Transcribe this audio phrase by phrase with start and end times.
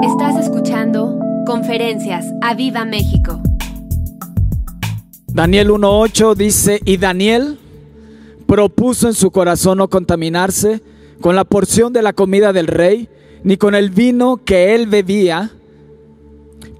[0.00, 3.40] Estás escuchando Conferencias a Viva México.
[5.26, 7.58] Daniel 1.8 dice, y Daniel
[8.46, 10.82] propuso en su corazón no contaminarse
[11.20, 13.08] con la porción de la comida del rey,
[13.42, 15.50] ni con el vino que él bebía.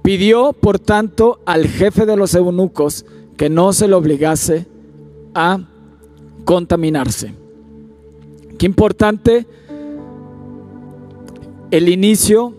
[0.01, 4.65] Pidió, por tanto, al jefe de los eunucos que no se le obligase
[5.35, 5.59] a
[6.45, 7.33] contaminarse.
[8.57, 9.45] Qué importante
[11.69, 12.53] el inicio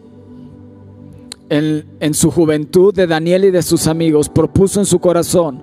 [1.51, 4.29] en, su juventud de Daniel y de sus amigos.
[4.29, 5.63] Propuso en su corazón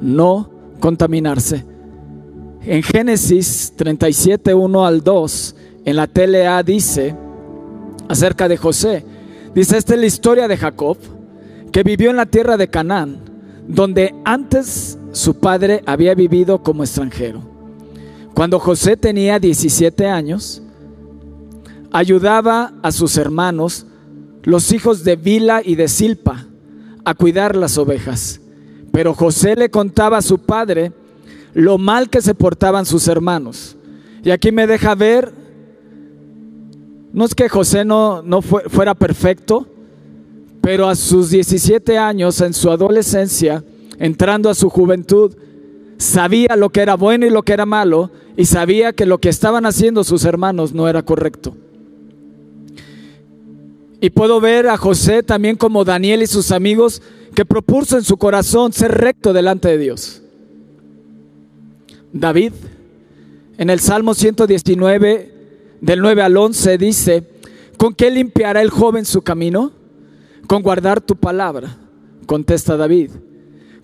[0.00, 1.64] no contaminarse.
[2.62, 7.14] En Génesis 37, 1 al 2, en la TLA dice
[8.08, 9.04] acerca de José,
[9.54, 10.96] dice, esta es la historia de Jacob,
[11.72, 13.20] que vivió en la tierra de Canaán,
[13.66, 17.42] donde antes su padre había vivido como extranjero.
[18.34, 20.62] Cuando José tenía 17 años,
[21.90, 23.86] ayudaba a sus hermanos,
[24.48, 26.46] los hijos de Bila y de Silpa,
[27.04, 28.40] a cuidar las ovejas.
[28.92, 30.90] Pero José le contaba a su padre
[31.52, 33.76] lo mal que se portaban sus hermanos.
[34.24, 35.34] Y aquí me deja ver,
[37.12, 39.66] no es que José no, no fuera perfecto,
[40.62, 43.62] pero a sus 17 años, en su adolescencia,
[43.98, 45.36] entrando a su juventud,
[45.98, 49.28] sabía lo que era bueno y lo que era malo, y sabía que lo que
[49.28, 51.54] estaban haciendo sus hermanos no era correcto.
[54.00, 57.02] Y puedo ver a José también como Daniel y sus amigos
[57.34, 60.22] que propuso en su corazón ser recto delante de Dios.
[62.12, 62.52] David,
[63.58, 65.34] en el Salmo 119,
[65.80, 67.24] del 9 al 11, dice,
[67.76, 69.72] ¿con qué limpiará el joven su camino?
[70.46, 71.76] Con guardar tu palabra,
[72.26, 73.10] contesta David.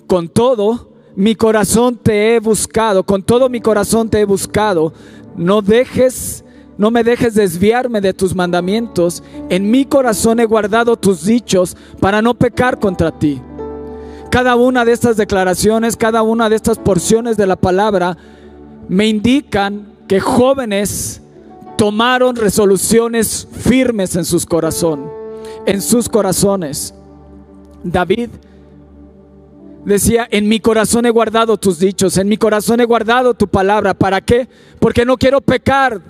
[0.07, 4.93] Con todo mi corazón te he buscado, con todo mi corazón te he buscado.
[5.37, 6.45] No dejes,
[6.77, 9.23] no me dejes desviarme de tus mandamientos.
[9.49, 13.41] En mi corazón he guardado tus dichos para no pecar contra ti.
[14.31, 18.17] Cada una de estas declaraciones, cada una de estas porciones de la palabra
[18.89, 21.23] me indican que jóvenes
[21.77, 25.09] tomaron resoluciones firmes en sus corazón,
[25.67, 26.95] en sus corazones.
[27.85, 28.31] David
[29.85, 33.95] decía, en mi corazón he guardado tus dichos, en mi corazón he guardado tu palabra.
[33.95, 34.49] ¿Para qué?
[34.81, 36.01] Porque no quiero pecar.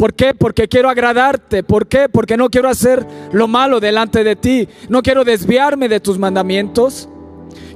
[0.00, 0.32] ¿Por qué?
[0.32, 1.62] Porque quiero agradarte.
[1.62, 2.08] ¿Por qué?
[2.08, 4.66] Porque no quiero hacer lo malo delante de ti.
[4.88, 7.06] No quiero desviarme de tus mandamientos.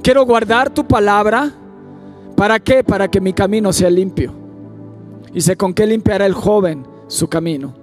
[0.01, 1.53] Quiero guardar tu palabra.
[2.35, 2.83] ¿Para qué?
[2.83, 4.33] Para que mi camino sea limpio.
[5.35, 7.75] Y sé con qué limpiará el joven su camino.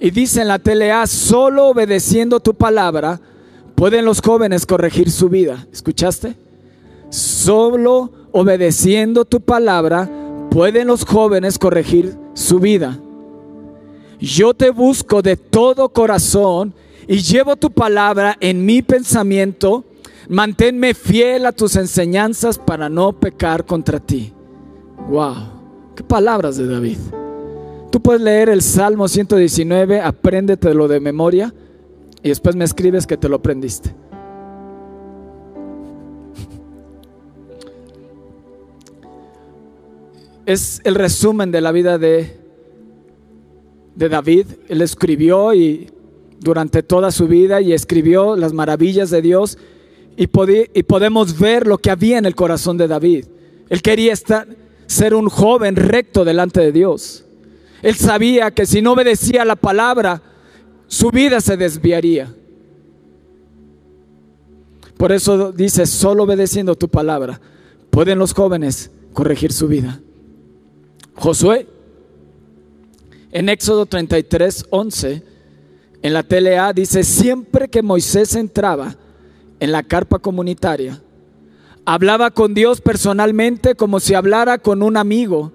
[0.00, 3.20] Y dice en la TLA, solo obedeciendo tu palabra
[3.76, 5.68] pueden los jóvenes corregir su vida.
[5.72, 6.34] ¿Escuchaste?
[7.10, 10.10] Solo obedeciendo tu palabra
[10.56, 12.98] pueden los jóvenes corregir su vida.
[14.18, 16.72] Yo te busco de todo corazón
[17.06, 19.84] y llevo tu palabra en mi pensamiento
[20.28, 24.32] Manténme fiel a tus enseñanzas para no pecar contra ti.
[25.08, 25.34] Wow,
[25.94, 26.98] qué palabras de David.
[27.92, 31.54] Tú puedes leer el Salmo 119, apréndetelo de memoria
[32.22, 33.94] y después me escribes que te lo aprendiste.
[40.46, 42.38] Es el resumen de la vida de,
[43.96, 44.46] David.
[44.68, 45.90] Él escribió y
[46.38, 49.58] durante toda su vida y escribió las maravillas de Dios
[50.16, 53.26] y, podemos ver lo que había en el corazón de David.
[53.68, 54.46] Él quería estar,
[54.86, 57.24] ser un joven recto delante de Dios.
[57.82, 60.22] Él sabía que si no obedecía la palabra,
[60.86, 62.32] su vida se desviaría.
[64.96, 67.40] Por eso dice, solo obedeciendo tu palabra
[67.90, 70.02] pueden los jóvenes corregir su vida.
[71.16, 71.66] Josué,
[73.32, 75.22] en Éxodo 33, 11,
[76.02, 78.96] en la TLA dice, siempre que Moisés entraba
[79.60, 81.02] en la carpa comunitaria.
[81.84, 85.52] Hablaba con Dios personalmente como si hablara con un amigo.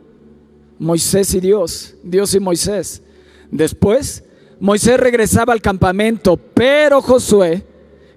[0.80, 3.04] Moisés y Dios, Dios y Moisés.
[3.52, 4.24] Después,
[4.60, 7.66] Moisés regresaba al campamento, pero Josué,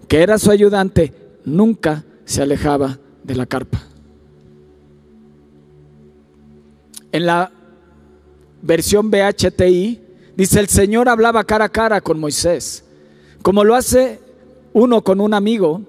[0.09, 1.13] que era su ayudante,
[1.45, 3.94] nunca se alejaba de la carpa.
[7.15, 7.53] En la
[8.61, 10.01] versión BHTI
[10.37, 12.83] dice, el Señor hablaba cara a cara con Moisés,
[13.41, 14.19] como lo hace
[14.73, 15.81] uno con un amigo,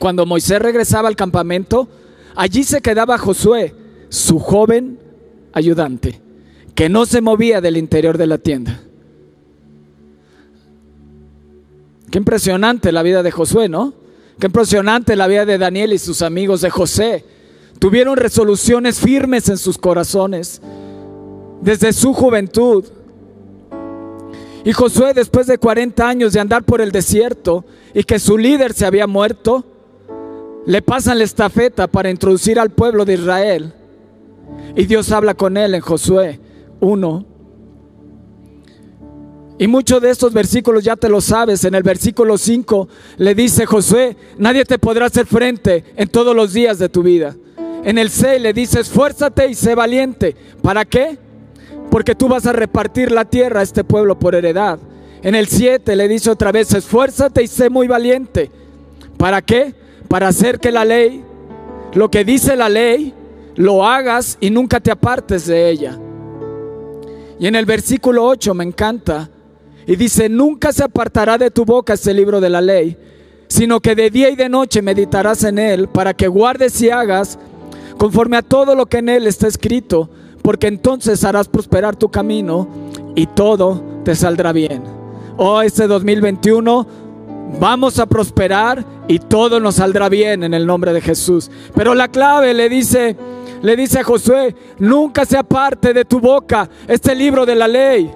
[0.00, 1.88] cuando Moisés regresaba al campamento,
[2.34, 3.72] allí se quedaba Josué,
[4.08, 4.98] su joven
[5.52, 6.20] ayudante,
[6.74, 8.82] que no se movía del interior de la tienda.
[12.10, 13.94] Qué impresionante la vida de Josué, ¿no?
[14.40, 17.24] Qué impresionante la vida de Daniel y sus amigos de José.
[17.82, 20.62] Tuvieron resoluciones firmes en sus corazones
[21.62, 22.84] desde su juventud.
[24.64, 28.72] Y Josué, después de 40 años de andar por el desierto y que su líder
[28.72, 29.64] se había muerto,
[30.64, 33.74] le pasan la estafeta para introducir al pueblo de Israel.
[34.76, 36.38] Y Dios habla con él en Josué
[36.78, 37.26] 1.
[39.58, 41.64] Y muchos de estos versículos ya te lo sabes.
[41.64, 46.52] En el versículo 5 le dice Josué, nadie te podrá hacer frente en todos los
[46.52, 47.34] días de tu vida.
[47.84, 50.36] En el 6 le dice, esfuérzate y sé valiente.
[50.62, 51.18] ¿Para qué?
[51.90, 54.78] Porque tú vas a repartir la tierra a este pueblo por heredad.
[55.22, 58.50] En el 7 le dice otra vez, esfuérzate y sé muy valiente.
[59.16, 59.74] ¿Para qué?
[60.08, 61.24] Para hacer que la ley,
[61.94, 63.14] lo que dice la ley,
[63.56, 65.98] lo hagas y nunca te apartes de ella.
[67.38, 69.28] Y en el versículo 8 me encanta.
[69.86, 72.96] Y dice, nunca se apartará de tu boca este libro de la ley,
[73.48, 77.38] sino que de día y de noche meditarás en él para que guardes y hagas
[77.98, 80.08] conforme a todo lo que en él está escrito,
[80.42, 82.68] porque entonces harás prosperar tu camino
[83.14, 84.82] y todo te saldrá bien.
[85.36, 86.86] Oh, este 2021
[87.58, 91.50] vamos a prosperar y todo nos saldrá bien en el nombre de Jesús.
[91.74, 93.16] Pero la clave le dice,
[93.62, 98.10] le dice a Josué, nunca se aparte de tu boca este libro de la ley.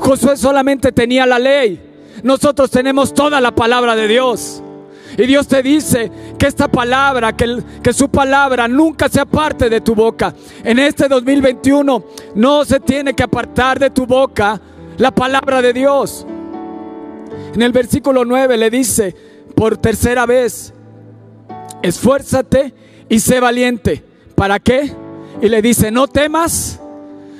[0.00, 1.82] Josué solamente tenía la ley.
[2.22, 4.62] Nosotros tenemos toda la palabra de Dios.
[5.18, 9.94] Y Dios te dice que esta palabra, que, su palabra nunca se aparte de tu
[9.94, 10.34] boca.
[10.62, 12.04] En este 2021
[12.34, 14.60] no se tiene que apartar de tu boca
[14.98, 16.26] la palabra de Dios.
[17.54, 19.16] En el versículo 9 le dice,
[19.54, 20.74] por tercera vez,
[21.82, 22.74] esfuérzate
[23.08, 24.04] y sé valiente.
[24.34, 24.92] ¿Para qué?
[25.40, 26.78] Y le dice, no temas,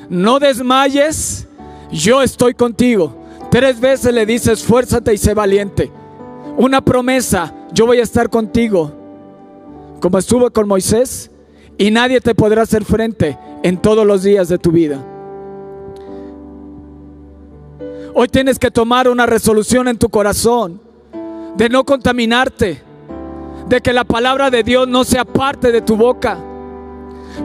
[0.08, 1.46] no desmayes,
[1.92, 3.14] yo estoy contigo.
[3.50, 5.90] Tres veces le dice, esfuérzate y sé valiente.
[6.56, 8.92] Una promesa, yo voy a estar contigo,
[10.00, 11.30] como estuve con Moisés,
[11.78, 15.04] y nadie te podrá hacer frente en todos los días de tu vida.
[18.14, 20.80] Hoy tienes que tomar una resolución en tu corazón
[21.56, 22.82] de no contaminarte,
[23.68, 26.38] de que la palabra de Dios no sea parte de tu boca.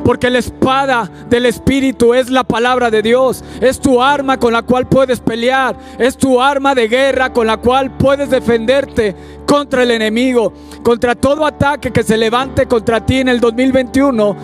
[0.03, 3.43] Porque la espada del Espíritu es la palabra de Dios.
[3.59, 5.75] Es tu arma con la cual puedes pelear.
[5.99, 9.15] Es tu arma de guerra con la cual puedes defenderte
[9.45, 10.53] contra el enemigo.
[10.83, 14.35] Contra todo ataque que se levante contra ti en el 2021.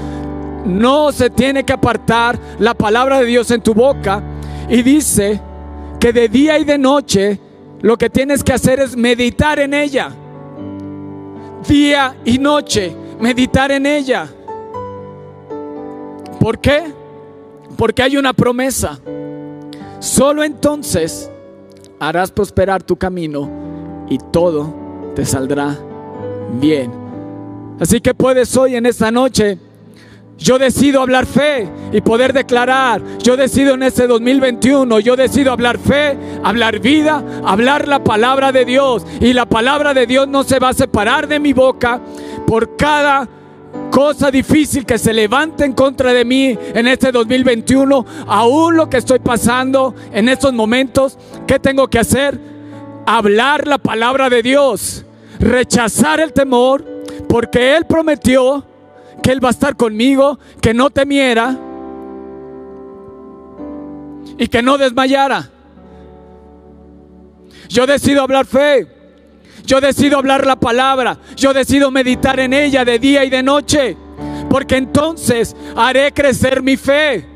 [0.66, 4.22] No se tiene que apartar la palabra de Dios en tu boca.
[4.70, 5.40] Y dice
[6.00, 7.40] que de día y de noche
[7.82, 10.10] lo que tienes que hacer es meditar en ella.
[11.68, 14.28] Día y noche, meditar en ella.
[16.40, 16.94] ¿Por qué?
[17.78, 19.00] Porque hay una promesa.
[20.00, 21.30] Solo entonces
[22.00, 23.50] harás prosperar tu camino
[24.10, 24.74] y todo
[25.16, 25.78] te saldrá
[26.60, 26.92] bien.
[27.80, 29.58] Así que puedes hoy en esta noche
[30.38, 33.02] yo decido hablar fe y poder declarar.
[33.24, 38.64] Yo decido en este 2021, yo decido hablar fe, hablar vida, hablar la palabra de
[38.64, 39.06] Dios.
[39.20, 42.00] Y la palabra de Dios no se va a separar de mi boca
[42.46, 43.28] por cada
[43.92, 48.06] cosa difícil que se levante en contra de mí en este 2021.
[48.28, 52.40] Aún lo que estoy pasando en estos momentos, ¿qué tengo que hacer?
[53.06, 55.06] Hablar la palabra de Dios,
[55.40, 56.86] rechazar el temor,
[57.30, 58.66] porque Él prometió
[59.24, 61.58] que Él va a estar conmigo, que no temiera
[64.38, 65.50] y que no desmayara.
[67.70, 68.97] Yo decido hablar fe.
[69.68, 71.20] Yo decido hablar la palabra.
[71.36, 73.98] Yo decido meditar en ella de día y de noche.
[74.50, 77.28] Porque entonces haré crecer mi fe.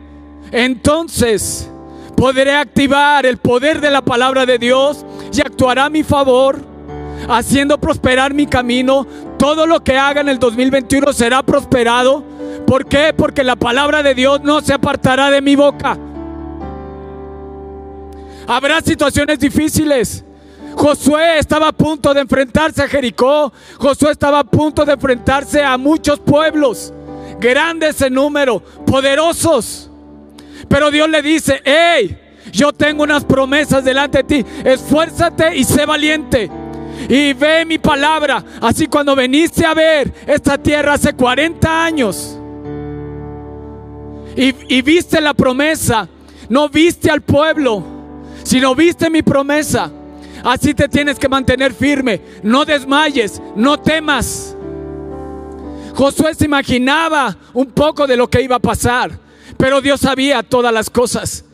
[0.49, 1.69] Entonces
[2.15, 6.61] podré activar el poder de la palabra de Dios y actuará a mi favor
[7.27, 9.05] haciendo prosperar mi camino.
[9.37, 12.23] Todo lo que haga en el 2021 será prosperado.
[12.65, 13.13] ¿Por qué?
[13.15, 15.97] Porque la palabra de Dios no se apartará de mi boca.
[18.47, 20.23] Habrá situaciones difíciles.
[20.75, 23.51] Josué estaba a punto de enfrentarse a Jericó.
[23.77, 26.93] Josué estaba a punto de enfrentarse a muchos pueblos,
[27.39, 29.89] grandes en número, poderosos.
[30.67, 32.17] Pero Dios le dice, hey,
[32.51, 34.45] yo tengo unas promesas delante de ti.
[34.63, 36.49] Esfuérzate y sé valiente
[37.09, 38.43] y ve mi palabra.
[38.61, 42.37] Así cuando veniste a ver esta tierra hace 40 años
[44.35, 46.07] y, y viste la promesa,
[46.49, 47.83] no viste al pueblo,
[48.43, 49.91] sino viste mi promesa.
[50.43, 52.21] Así te tienes que mantener firme.
[52.43, 54.55] No desmayes, no temas.
[55.95, 59.11] Josué se imaginaba un poco de lo que iba a pasar,
[59.57, 61.45] pero Dios sabía todas las cosas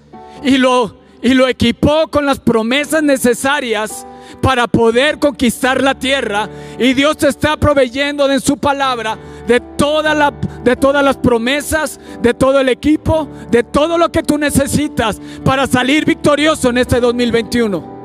[0.43, 4.05] y lo, y lo equipó con las promesas necesarias
[4.41, 6.49] para poder conquistar la tierra.
[6.77, 9.17] Y Dios te está proveyendo en su palabra
[9.47, 9.61] de,
[10.03, 15.19] la, de todas las promesas, de todo el equipo, de todo lo que tú necesitas
[15.43, 17.96] para salir victorioso en este 2021.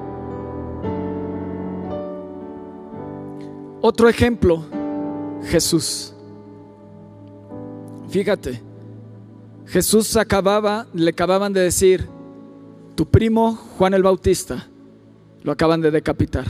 [3.84, 4.64] Otro ejemplo,
[5.42, 6.14] Jesús.
[8.08, 8.62] Fíjate,
[9.66, 12.06] Jesús acababa, le acababan de decir,
[12.94, 14.68] tu primo Juan el Bautista,
[15.42, 16.46] lo acaban de decapitar.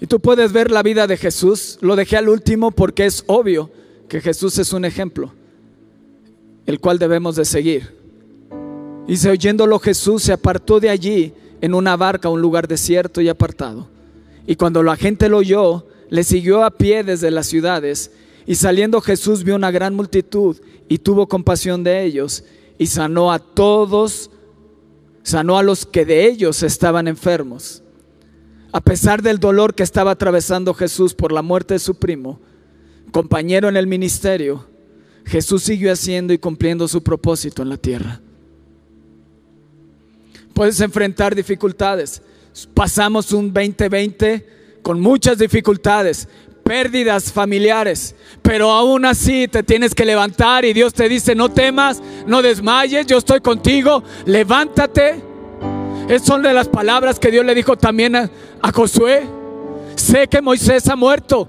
[0.00, 3.68] Y tú puedes ver la vida de Jesús, lo dejé al último porque es obvio
[4.08, 5.32] que Jesús es un ejemplo,
[6.66, 7.98] el cual debemos de seguir.
[9.08, 13.97] Y oyéndolo Jesús se apartó de allí en una barca un lugar desierto y apartado.
[14.48, 18.10] Y cuando la gente lo oyó, le siguió a pie desde las ciudades.
[18.46, 20.56] Y saliendo Jesús vio una gran multitud
[20.88, 22.44] y tuvo compasión de ellos
[22.78, 24.30] y sanó a todos,
[25.22, 27.82] sanó a los que de ellos estaban enfermos.
[28.72, 32.40] A pesar del dolor que estaba atravesando Jesús por la muerte de su primo,
[33.12, 34.66] compañero en el ministerio,
[35.26, 38.22] Jesús siguió haciendo y cumpliendo su propósito en la tierra.
[40.54, 42.22] Puedes enfrentar dificultades,
[42.66, 46.28] pasamos un 2020 con muchas dificultades,
[46.62, 52.02] pérdidas familiares, pero aún así te tienes que levantar y Dios te dice, no temas,
[52.26, 55.22] no desmayes, yo estoy contigo, levántate.
[56.08, 58.30] Esas son de las palabras que Dios le dijo también a,
[58.62, 59.26] a Josué.
[59.94, 61.48] Sé que Moisés ha muerto,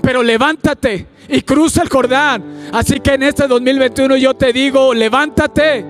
[0.00, 2.70] pero levántate y cruza el Jordán.
[2.72, 5.84] Así que en este 2021 yo te digo, levántate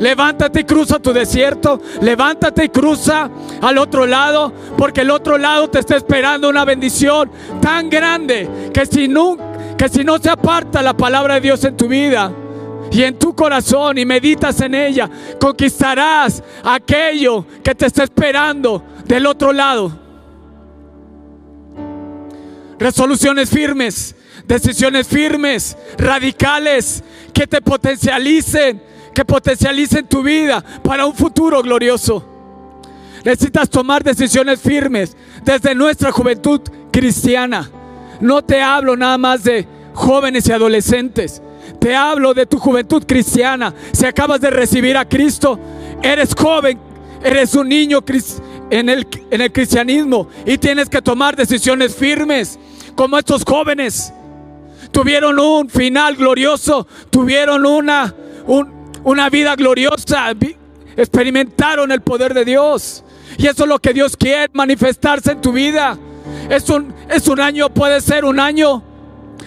[0.00, 1.80] Levántate y cruza tu desierto.
[2.00, 3.30] Levántate y cruza
[3.60, 4.52] al otro lado.
[4.76, 7.30] Porque el otro lado te está esperando una bendición
[7.60, 9.36] tan grande que si no,
[9.76, 12.32] que si no se aparta la palabra de Dios en tu vida
[12.90, 15.08] y en tu corazón y meditas en ella,
[15.40, 19.98] conquistarás aquello que te está esperando del otro lado.
[22.78, 24.14] Resoluciones firmes,
[24.46, 28.82] decisiones firmes, radicales, que te potencialicen
[29.14, 32.24] que potencialicen tu vida para un futuro glorioso.
[33.24, 37.70] Necesitas tomar decisiones firmes desde nuestra juventud cristiana.
[38.20, 41.42] No te hablo nada más de jóvenes y adolescentes.
[41.78, 43.74] Te hablo de tu juventud cristiana.
[43.92, 45.58] Si acabas de recibir a Cristo,
[46.02, 46.78] eres joven,
[47.22, 48.00] eres un niño
[48.70, 52.58] en el, en el cristianismo y tienes que tomar decisiones firmes
[52.94, 54.12] como estos jóvenes.
[54.90, 58.14] Tuvieron un final glorioso, tuvieron una,
[58.46, 60.32] un, una vida gloriosa,
[60.96, 63.04] experimentaron el poder de Dios.
[63.38, 65.98] Y eso es lo que Dios quiere manifestarse en tu vida.
[66.50, 68.82] Es un, es un año, puede ser un año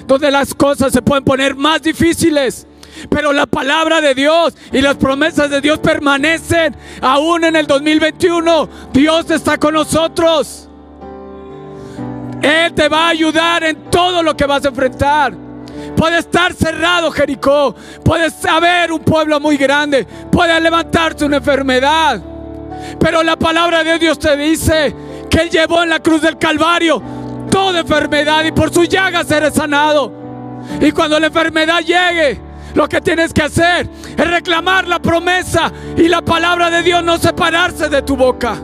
[0.08, 2.68] donde las cosas se pueden poner más difíciles.
[3.10, 8.70] Pero la palabra de Dios y las promesas de Dios permanecen aún en el 2021.
[8.94, 10.70] Dios está con nosotros.
[12.42, 15.45] Él te va a ayudar en todo lo que vas a enfrentar.
[15.96, 17.76] Puede estar cerrado Jericó.
[18.04, 20.06] Puede haber un pueblo muy grande.
[20.32, 22.22] Puede levantarse una enfermedad.
[23.00, 24.96] Pero la palabra de Dios te dice
[25.30, 27.02] que Él llevó en la cruz del Calvario
[27.50, 30.12] toda enfermedad y por su llaga seré sanado.
[30.82, 32.40] Y cuando la enfermedad llegue,
[32.74, 37.18] lo que tienes que hacer es reclamar la promesa y la palabra de Dios no
[37.18, 38.58] separarse de tu boca.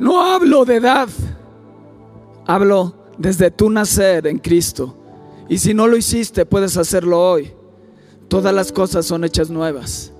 [0.00, 1.10] No hablo de edad,
[2.46, 4.96] hablo desde tu nacer en Cristo.
[5.46, 7.52] Y si no lo hiciste, puedes hacerlo hoy.
[8.26, 10.10] Todas las cosas son hechas nuevas,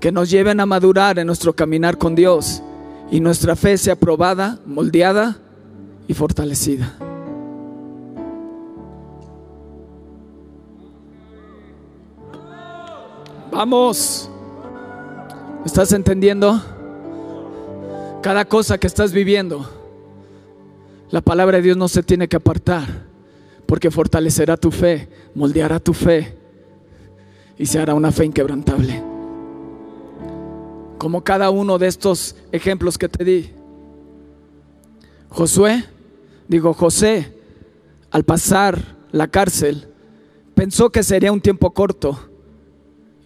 [0.00, 2.60] que nos lleven a madurar en nuestro caminar con Dios
[3.08, 5.38] y nuestra fe sea probada, moldeada
[6.08, 6.96] y fortalecida.
[13.52, 14.28] Vamos.
[15.64, 16.60] ¿Estás entendiendo?
[18.22, 19.68] Cada cosa que estás viviendo,
[21.10, 23.06] la palabra de Dios no se tiene que apartar,
[23.66, 26.36] porque fortalecerá tu fe, moldeará tu fe
[27.56, 29.02] y se hará una fe inquebrantable.
[30.98, 33.52] Como cada uno de estos ejemplos que te di.
[35.28, 35.84] Josué,
[36.48, 37.34] digo José,
[38.10, 39.88] al pasar la cárcel,
[40.54, 42.18] pensó que sería un tiempo corto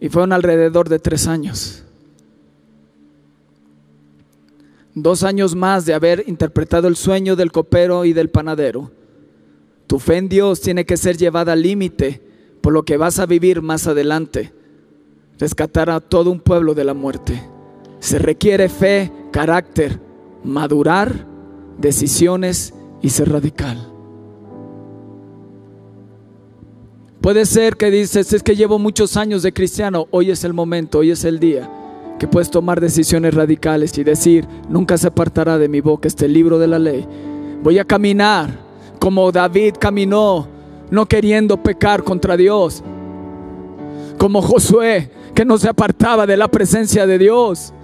[0.01, 1.83] y fueron alrededor de tres años
[4.95, 8.91] dos años más de haber interpretado el sueño del copero y del panadero.
[9.87, 12.23] Tu fe en Dios tiene que ser llevada al límite
[12.61, 14.53] por lo que vas a vivir más adelante.
[15.39, 17.43] Rescatar a todo un pueblo de la muerte.
[17.99, 20.01] Se requiere fe, carácter,
[20.45, 21.27] madurar,
[21.79, 23.89] decisiones y ser radical.
[27.21, 30.99] Puede ser que dices, es que llevo muchos años de cristiano, hoy es el momento,
[30.99, 31.71] hoy es el día
[32.23, 36.57] que puedes tomar decisiones radicales y decir, nunca se apartará de mi boca este libro
[36.61, 37.05] de la ley.
[37.65, 38.49] Voy a caminar
[39.01, 40.47] como David caminó,
[40.89, 42.85] no queriendo pecar contra Dios.
[44.19, 47.75] Como Josué, que no se apartaba de la presencia de Dios.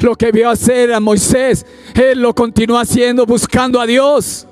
[0.00, 4.48] Lo que vio hacer a Moisés, él lo continuó haciendo buscando a Dios.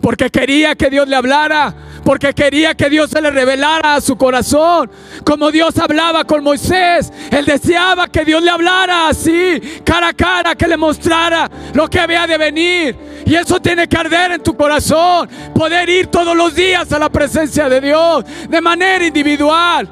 [0.00, 4.16] Porque quería que Dios le hablara porque quería que Dios se le revelara a su
[4.16, 4.90] corazón.
[5.24, 10.54] Como Dios hablaba con Moisés, él deseaba que Dios le hablara así, cara a cara,
[10.54, 12.96] que le mostrara lo que había de venir.
[13.26, 17.10] Y eso tiene que arder en tu corazón, poder ir todos los días a la
[17.10, 19.88] presencia de Dios de manera individual.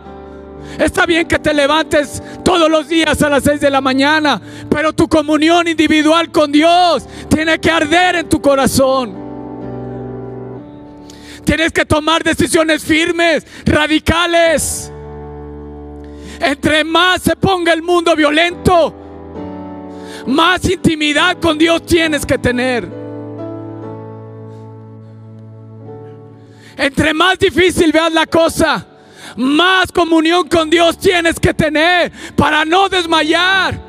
[0.79, 4.93] Está bien que te levantes todos los días a las 6 de la mañana, pero
[4.93, 9.28] tu comunión individual con Dios tiene que arder en tu corazón.
[11.49, 14.93] Tienes que tomar decisiones firmes, radicales.
[16.41, 18.95] Entre más se ponga el mundo violento,
[20.27, 22.87] más intimidad con Dios tienes que tener.
[26.77, 28.87] Entre más difícil veas la cosa,
[29.37, 33.81] más comunión con Dios tienes que tener para no desmayar,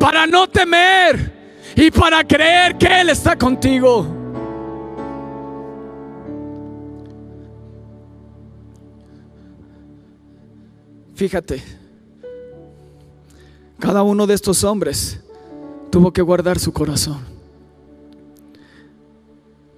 [0.00, 1.30] para no temer
[1.76, 4.15] y para creer que Él está contigo.
[11.16, 11.62] Fíjate,
[13.78, 15.18] cada uno de estos hombres
[15.90, 17.20] tuvo que guardar su corazón.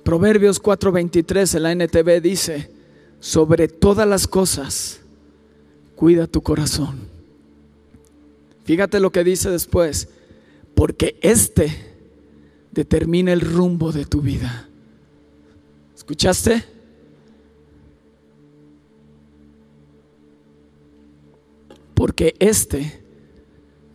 [0.03, 2.73] Proverbios 4:23 en la NTV dice,
[3.21, 4.99] sobre todas las cosas,
[5.95, 6.99] cuida tu corazón.
[8.65, 10.09] Fíjate lo que dice después,
[10.75, 11.73] porque este
[12.73, 14.69] determina el rumbo de tu vida.
[15.95, 16.78] ¿Escuchaste?
[21.99, 23.03] Porque este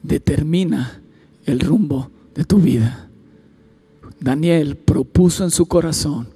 [0.02, 1.02] determina
[1.46, 3.10] el rumbo de tu vida.
[4.20, 6.28] Daniel propuso en su corazón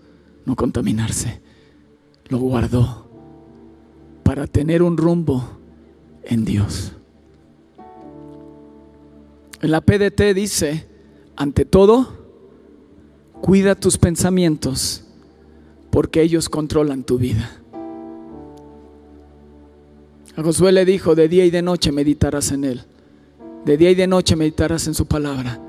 [0.46, 1.42] no contaminarse,
[2.30, 3.10] lo guardó
[4.24, 5.44] para tener un rumbo
[6.24, 6.94] en Dios.
[9.62, 10.88] En la PDT dice,
[11.36, 12.14] ante todo,
[13.42, 15.04] cuida tus pensamientos
[15.90, 17.60] porque ellos controlan tu vida.
[20.38, 22.84] A Josué le dijo, de día y de noche meditarás en él.
[23.66, 25.60] De día y de noche meditarás en su palabra.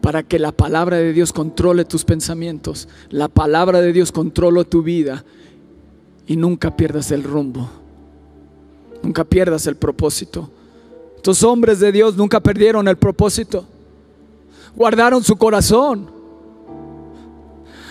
[0.00, 2.88] Para que la palabra de Dios controle tus pensamientos.
[3.10, 5.26] La palabra de Dios controle tu vida.
[6.26, 7.68] Y nunca pierdas el rumbo.
[9.02, 10.50] Nunca pierdas el propósito.
[11.16, 13.66] Estos hombres de Dios nunca perdieron el propósito.
[14.74, 16.10] Guardaron su corazón.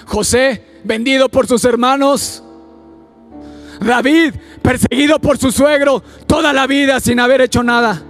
[0.08, 2.44] José, vendido por sus hermanos,
[3.80, 8.02] David, perseguido por su suegro toda la vida sin haber hecho nada.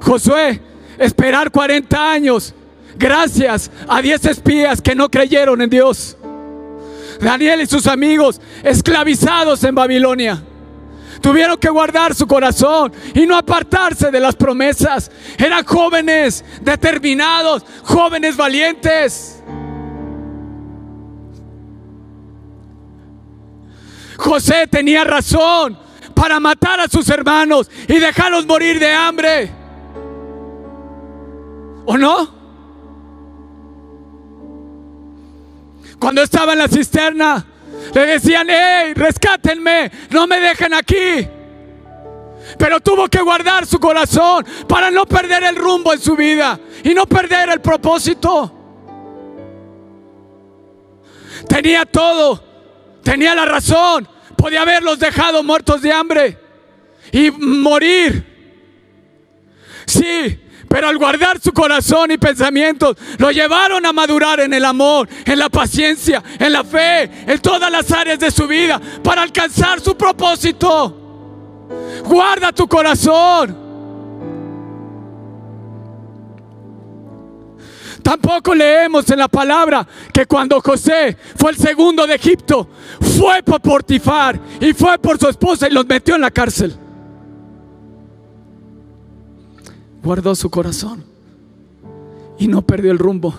[0.00, 0.60] Josué,
[0.98, 2.54] esperar 40 años
[2.96, 6.16] gracias a 10 espías que no creyeron en Dios.
[7.20, 10.40] Daniel y sus amigos esclavizados en Babilonia.
[11.20, 15.10] Tuvieron que guardar su corazón y no apartarse de las promesas.
[15.36, 19.42] Eran jóvenes determinados, jóvenes valientes.
[24.18, 25.78] José tenía razón
[26.12, 29.50] para matar a sus hermanos y dejarlos morir de hambre.
[31.86, 32.36] ¿O no?
[36.00, 37.46] Cuando estaba en la cisterna,
[37.94, 41.28] le decían, hey, rescátenme, no me dejen aquí.
[42.58, 46.92] Pero tuvo que guardar su corazón para no perder el rumbo en su vida y
[46.92, 48.52] no perder el propósito.
[51.48, 52.47] Tenía todo,
[53.08, 56.38] tenía la razón, podía haberlos dejado muertos de hambre
[57.10, 58.22] y morir.
[59.86, 65.08] Sí, pero al guardar su corazón y pensamientos, lo llevaron a madurar en el amor,
[65.24, 69.80] en la paciencia, en la fe, en todas las áreas de su vida, para alcanzar
[69.80, 71.66] su propósito.
[72.04, 73.67] Guarda tu corazón.
[78.02, 82.68] Tampoco leemos en la palabra que cuando José fue el segundo de Egipto,
[83.00, 86.74] fue por Portifar y fue por su esposa y los metió en la cárcel.
[90.02, 91.04] Guardó su corazón
[92.38, 93.34] y no perdió el rumbo.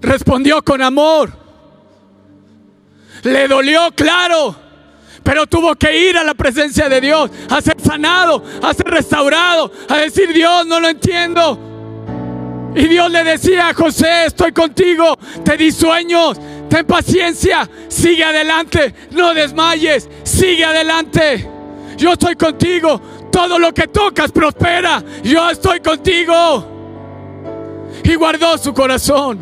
[0.00, 1.32] Respondió con amor.
[3.24, 4.67] Le dolió, claro
[5.22, 9.70] pero tuvo que ir a la presencia de Dios, a ser sanado, a ser restaurado,
[9.88, 11.58] a decir, Dios, no lo entiendo.
[12.74, 19.34] Y Dios le decía José, estoy contigo, te di sueños, ten paciencia, sigue adelante, no
[19.34, 21.48] desmayes, sigue adelante.
[21.96, 23.00] Yo estoy contigo,
[23.32, 26.76] todo lo que tocas prospera, yo estoy contigo.
[28.04, 29.40] Y guardó su corazón,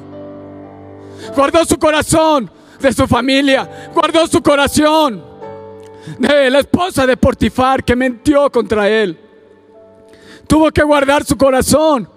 [1.35, 5.26] guardó su corazón de su familia, guardó su corazón
[6.19, 9.19] de la esposa de Portifar que mintió contra él.
[10.47, 12.09] Tuvo que guardar su corazón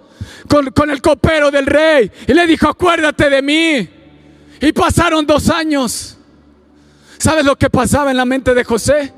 [0.74, 3.88] con, el copero del rey y le dijo, acuérdate de mí.
[4.60, 6.18] Y pasaron dos años.
[7.18, 9.12] ¿Sabes lo que pasaba en la mente de José?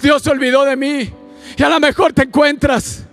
[0.00, 1.10] Dios se olvidó de mí.
[1.56, 3.04] Y a lo mejor te encuentras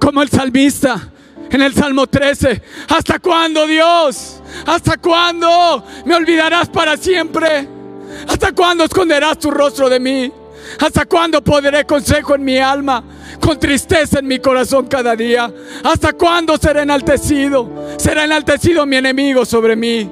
[0.00, 1.10] como el salmista
[1.50, 2.62] en el Salmo 13.
[2.88, 4.40] ¿Hasta cuándo, Dios?
[4.66, 7.81] ¿Hasta cuándo me olvidarás para siempre?
[8.28, 10.32] ¿Hasta cuándo esconderás tu rostro de mí?
[10.80, 13.02] ¿Hasta cuándo podré consejo en mi alma?
[13.40, 15.52] Con tristeza en mi corazón cada día.
[15.84, 17.94] ¿Hasta cuándo será enaltecido?
[17.96, 20.08] Será enaltecido mi enemigo sobre mí.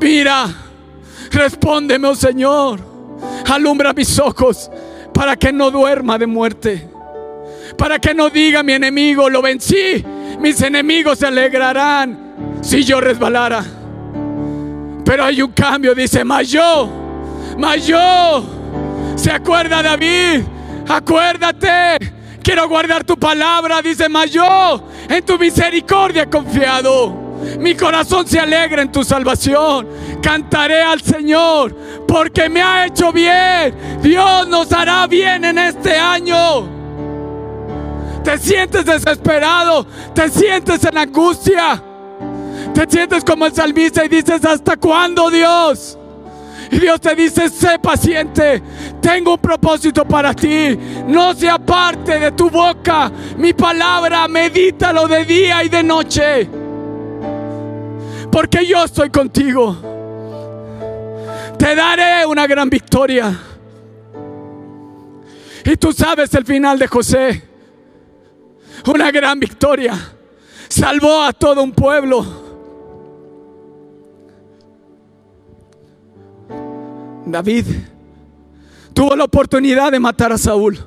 [0.00, 0.46] Mira,
[1.30, 2.80] respóndeme, oh Señor.
[3.50, 4.70] Alumbra mis ojos
[5.12, 6.88] para que no duerma de muerte.
[7.78, 10.04] Para que no diga mi enemigo, lo vencí.
[10.40, 13.64] Mis enemigos se alegrarán si yo resbalara.
[15.04, 17.03] Pero hay un cambio, dice, mas yo,
[17.56, 18.44] mas yo
[19.16, 20.42] ¿Se acuerda David?
[20.88, 22.12] Acuérdate.
[22.42, 27.22] Quiero guardar tu palabra, dice mas yo en tu misericordia he confiado.
[27.58, 29.88] Mi corazón se alegra en tu salvación.
[30.22, 31.74] Cantaré al Señor
[32.06, 33.74] porque me ha hecho bien.
[34.02, 36.68] Dios nos hará bien en este año.
[38.22, 41.82] Te sientes desesperado, te sientes en angustia.
[42.74, 45.98] Te sientes como el salmista y dices, ¿hasta cuándo Dios?
[46.74, 48.60] Y Dios te dice, sé paciente,
[49.00, 50.76] tengo un propósito para ti.
[51.06, 56.50] No se aparte de tu boca mi palabra, medítalo de día y de noche.
[58.28, 59.76] Porque yo estoy contigo.
[61.56, 63.32] Te daré una gran victoria.
[65.64, 67.42] Y tú sabes el final de José.
[68.92, 69.94] Una gran victoria.
[70.68, 72.43] Salvó a todo un pueblo
[77.34, 77.66] David
[78.92, 80.78] tuvo la oportunidad de matar a Saúl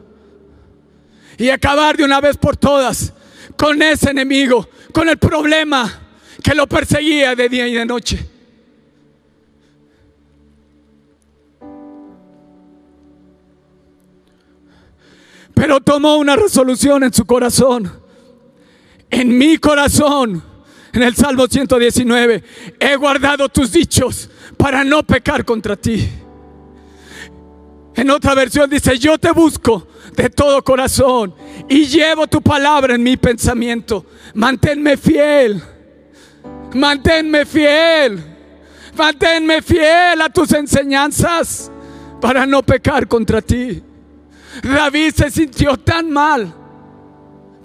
[1.38, 3.12] y acabar de una vez por todas
[3.58, 6.08] con ese enemigo, con el problema
[6.42, 8.26] que lo perseguía de día y de noche.
[15.54, 17.92] Pero tomó una resolución en su corazón,
[19.10, 20.42] en mi corazón,
[20.94, 22.42] en el Salmo 119,
[22.80, 26.10] he guardado tus dichos para no pecar contra ti.
[27.98, 31.34] En otra versión dice, yo te busco de todo corazón
[31.68, 34.06] y llevo tu palabra en mi pensamiento.
[34.36, 35.60] Manténme fiel.
[36.76, 38.24] Manténme fiel.
[38.96, 41.72] Manténme fiel a tus enseñanzas
[42.22, 43.82] para no pecar contra ti.
[44.62, 46.54] David se sintió tan mal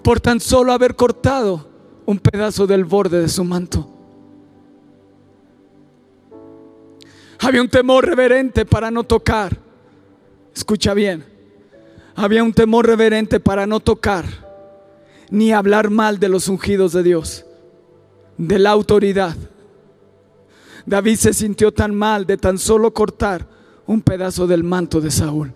[0.03, 1.69] por tan solo haber cortado
[2.07, 3.87] un pedazo del borde de su manto.
[7.39, 9.62] Había un temor reverente para no tocar
[10.55, 11.25] Escucha bien.
[12.15, 14.25] Había un temor reverente para no tocar
[15.29, 17.43] ni hablar mal de los ungidos de Dios,
[18.37, 19.35] de la autoridad.
[20.85, 23.47] David se sintió tan mal de tan solo cortar
[23.87, 25.51] un pedazo del manto de Saúl.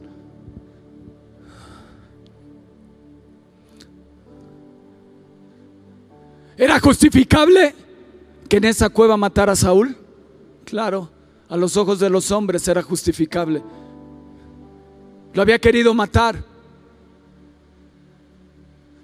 [6.58, 7.76] ¿Era justificable
[8.50, 9.96] que en esa cueva matara a Saúl?
[10.66, 11.12] Claro,
[11.50, 13.62] a los ojos de los hombres era justificable.
[15.34, 16.44] Lo había querido matar.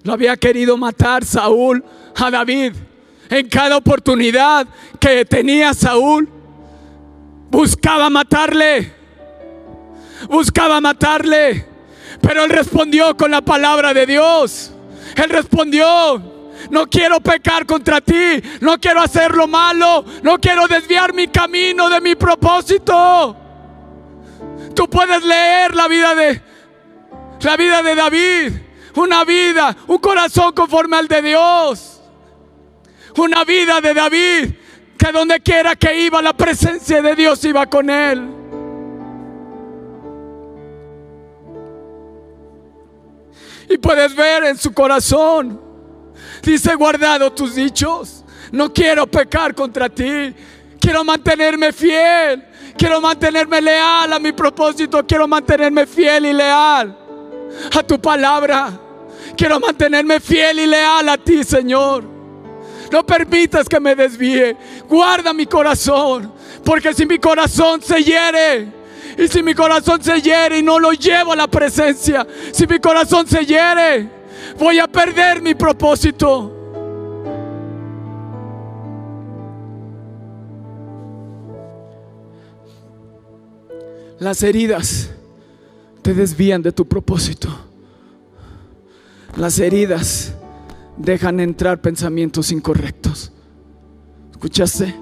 [0.03, 1.83] Lo había querido matar Saúl
[2.15, 2.73] a David.
[3.29, 4.67] En cada oportunidad
[4.99, 6.29] que tenía Saúl,
[7.49, 8.93] buscaba matarle.
[10.29, 11.65] Buscaba matarle.
[12.21, 14.71] Pero él respondió con la palabra de Dios.
[15.15, 16.21] Él respondió,
[16.69, 21.89] no quiero pecar contra ti, no quiero hacer lo malo, no quiero desviar mi camino
[21.89, 23.37] de mi propósito.
[24.75, 26.41] Tú puedes leer la vida de
[27.41, 28.53] la vida de David,
[28.95, 32.01] una vida, un corazón conforme al de Dios.
[33.17, 34.53] Una vida de David
[34.97, 38.29] que donde quiera que iba la presencia de Dios iba con él.
[43.69, 45.59] Y puedes ver en su corazón,
[46.41, 50.33] dice, guardado tus dichos, no quiero pecar contra ti,
[50.79, 52.45] quiero mantenerme fiel,
[52.77, 55.05] Quiero mantenerme leal a mi propósito.
[55.05, 56.97] Quiero mantenerme fiel y leal
[57.75, 58.71] a tu palabra.
[59.35, 62.03] Quiero mantenerme fiel y leal a ti, Señor.
[62.91, 64.55] No permitas que me desvíe.
[64.87, 66.31] Guarda mi corazón.
[66.63, 68.67] Porque si mi corazón se hiere,
[69.17, 72.79] y si mi corazón se hiere y no lo llevo a la presencia, si mi
[72.79, 74.09] corazón se hiere,
[74.57, 76.62] voy a perder mi propósito.
[84.23, 85.09] Las heridas
[86.01, 87.49] te desvían de tu propósito.
[89.35, 90.33] Las heridas
[90.95, 93.33] dejan entrar pensamientos incorrectos.
[94.31, 94.95] ¿Escuchaste?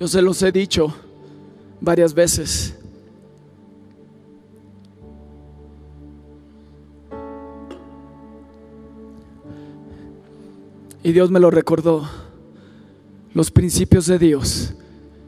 [0.00, 0.92] Yo se los he dicho
[1.80, 2.79] varias veces.
[11.02, 12.08] Y Dios me lo recordó.
[13.32, 14.74] Los principios de Dios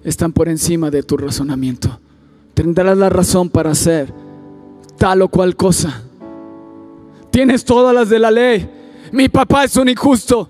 [0.04, 2.00] están por encima de tu razonamiento.
[2.54, 4.12] Tendrás la razón para hacer
[4.98, 6.02] tal o cual cosa.
[7.30, 8.68] Tienes todas las de la ley.
[9.12, 10.48] Mi papá es un injusto.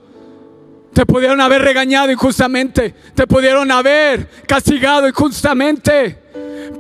[0.93, 2.95] Te pudieron haber regañado injustamente.
[3.15, 6.19] Te pudieron haber castigado injustamente.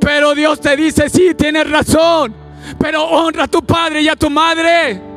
[0.00, 2.34] Pero Dios te dice, sí, tienes razón.
[2.78, 5.11] Pero honra a tu padre y a tu madre.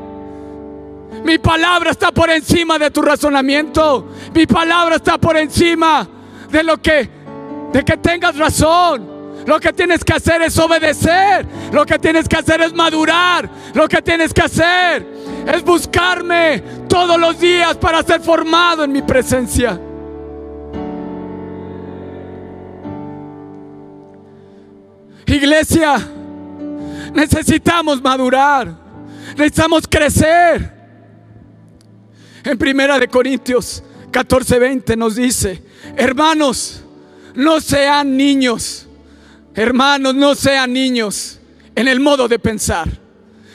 [1.24, 4.12] Mi palabra está por encima de tu razonamiento.
[4.34, 6.08] Mi palabra está por encima
[6.50, 7.10] de lo que,
[7.72, 9.16] de que tengas razón.
[9.46, 11.46] Lo que tienes que hacer es obedecer.
[11.72, 13.50] Lo que tienes que hacer es madurar.
[13.74, 15.06] Lo que tienes que hacer
[15.48, 19.80] es buscarme todos los días para ser formado en mi presencia.
[25.28, 25.98] Iglesia,
[27.14, 28.74] necesitamos madurar.
[29.38, 30.75] Necesitamos crecer.
[32.46, 35.62] En Primera de Corintios 14:20 nos dice,
[35.98, 36.82] hermanos,
[37.36, 38.86] no sean niños
[39.56, 41.40] Hermanos, no sean niños
[41.76, 42.90] en el modo de pensar,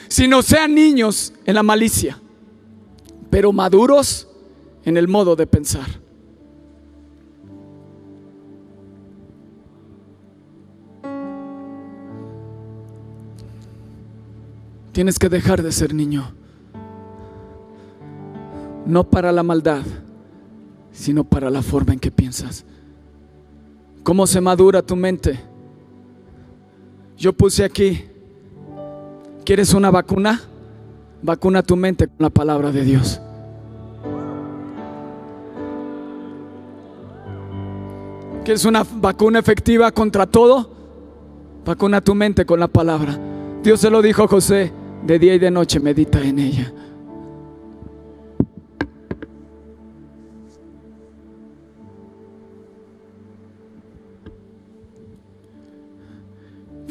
[0.07, 2.19] sino sean niños en la malicia,
[3.29, 4.27] pero maduros
[4.83, 5.85] en el modo de pensar.
[14.91, 16.33] Tienes que dejar de ser niño,
[18.85, 19.83] no para la maldad,
[20.91, 22.65] sino para la forma en que piensas.
[24.03, 25.39] ¿Cómo se madura tu mente?
[27.17, 28.05] Yo puse aquí,
[29.45, 30.41] ¿quieres una vacuna?
[31.21, 33.21] Vacuna tu mente con la palabra de Dios.
[38.43, 40.71] ¿Quieres una vacuna efectiva contra todo?
[41.63, 43.19] Vacuna tu mente con la palabra.
[43.63, 44.71] Dios se lo dijo a José,
[45.05, 46.73] de día y de noche medita en ella.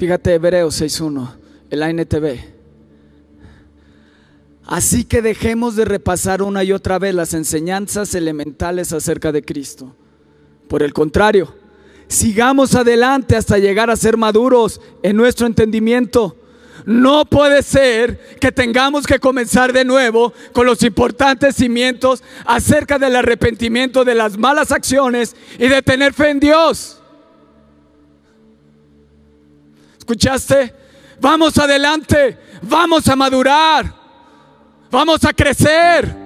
[0.00, 1.28] Fíjate Hebreos 6.1,
[1.68, 2.38] el ANTV.
[4.64, 9.94] Así que dejemos de repasar una y otra vez las enseñanzas elementales acerca de Cristo.
[10.68, 11.54] Por el contrario,
[12.08, 16.34] sigamos adelante hasta llegar a ser maduros en nuestro entendimiento.
[16.86, 23.16] No puede ser que tengamos que comenzar de nuevo con los importantes cimientos acerca del
[23.16, 26.99] arrepentimiento de las malas acciones y de tener fe en Dios.
[30.10, 30.74] ¿Escuchaste?
[31.20, 33.94] Vamos adelante, vamos a madurar,
[34.90, 36.16] vamos a crecer.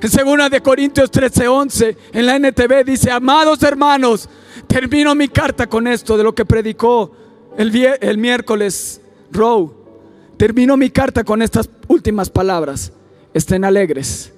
[0.00, 4.30] En segunda de Corintios 13:11, en la NTV dice, amados hermanos,
[4.66, 7.14] termino mi carta con esto de lo que predicó
[7.58, 9.74] el, el miércoles Row.
[10.38, 12.92] Termino mi carta con estas últimas palabras.
[13.34, 14.32] Estén alegres,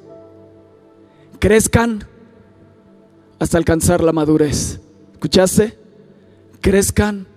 [1.39, 2.09] crezcan
[3.39, 4.81] hasta alcanzar la madurez.
[5.13, 5.79] ¿Escuchaste?
[6.61, 7.29] Crezcan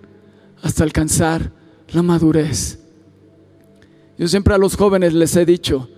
[0.62, 1.52] hasta alcanzar
[1.92, 2.78] la madurez.
[4.18, 5.88] Yo siempre a los jóvenes les he dicho,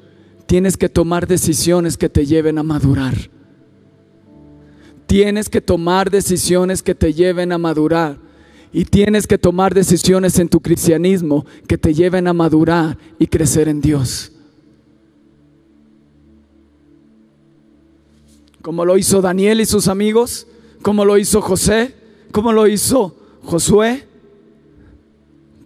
[0.46, 3.14] tienes que tomar decisiones que te lleven a madurar.
[5.06, 8.18] Tienes que tomar decisiones que te lleven a madurar.
[8.72, 13.68] Y tienes que tomar decisiones en tu cristianismo que te lleven a madurar y crecer
[13.68, 14.32] en Dios.
[18.60, 20.46] Como lo hizo Daniel y sus amigos,
[20.82, 21.94] como lo hizo José,
[22.32, 24.07] como lo hizo Josué,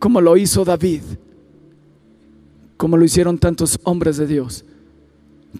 [0.02, 1.02] como lo hizo David,
[2.76, 4.64] como lo hicieron tantos hombres de Dios.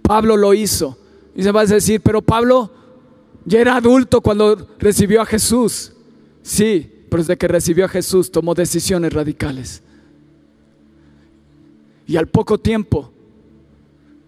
[0.02, 0.98] Pablo lo hizo.
[1.37, 2.68] Y se va a decir, pero Pablo
[3.44, 5.92] ya era adulto cuando recibió a Jesús.
[6.42, 9.81] Sí, pero desde que recibió a Jesús tomó decisiones radicales.
[12.09, 13.12] Y al poco tiempo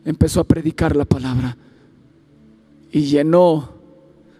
[0.04, 1.56] empezó a predicar la palabra.
[2.92, 3.68] Y llenó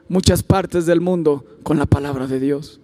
[0.08, 2.80] muchas partes del mundo con la palabra de Dios.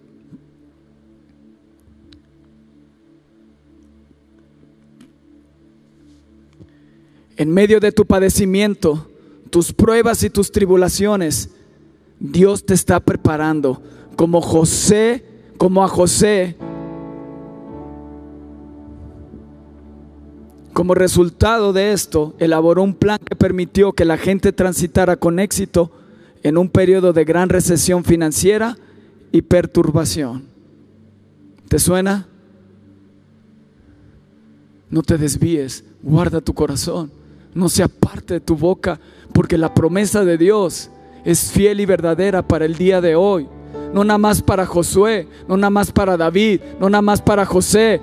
[7.37, 9.07] En medio de tu padecimiento,
[9.49, 11.49] tus pruebas y tus tribulaciones,
[12.19, 13.81] Dios te está preparando
[14.15, 15.25] como José,
[15.57, 16.55] como a José.
[20.73, 25.91] Como resultado de esto, elaboró un plan que permitió que la gente transitara con éxito
[26.43, 28.77] en un periodo de gran recesión financiera
[29.31, 30.43] y perturbación.
[31.67, 32.27] ¿Te suena?
[34.89, 37.11] No te desvíes, guarda tu corazón,
[37.53, 38.99] no se aparte de tu boca,
[39.33, 40.89] porque la promesa de Dios
[41.23, 43.47] es fiel y verdadera para el día de hoy.
[43.93, 48.01] No nada más para Josué, no nada más para David, no nada más para José.